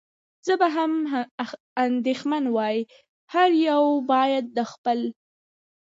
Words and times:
زه 0.45 0.53
به 0.61 0.67
هم 0.75 0.91
اندېښمن 1.85 2.43
وای، 2.55 2.77
هر 3.33 3.49
یو 3.69 3.83
باید 4.11 4.45
د 4.57 4.59
خپل. 4.71 4.99